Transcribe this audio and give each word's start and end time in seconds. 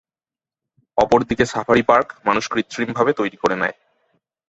অপরদিকে 0.97 1.45
safari 1.45 1.83
park 1.83 2.07
মানুষ 2.25 2.43
কৃত্রিমভাবে 2.47 3.11
তৈরি 3.13 3.37
করে 3.37 3.55
নেয়। 3.55 3.75